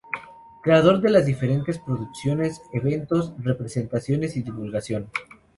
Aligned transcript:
Creador 0.63 0.99
de 1.01 1.11
las 1.11 1.27
diferentes 1.27 1.77
producciones, 1.77 2.63
eventos, 2.73 3.35
representaciones 3.43 4.35
y 4.35 4.41
divulgación. 4.41 5.11